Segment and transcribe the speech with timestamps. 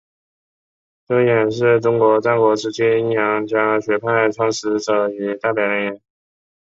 [1.07, 6.01] 邹衍是中国战国时期阴阳家学派创始者与代表人物。